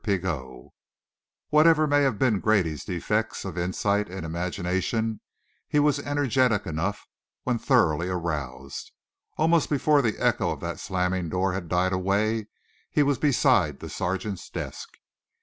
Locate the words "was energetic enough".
5.77-7.05